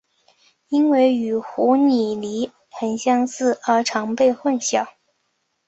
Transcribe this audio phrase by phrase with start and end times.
[0.69, 4.87] 因为与湖拟鲤很相似而常被混淆。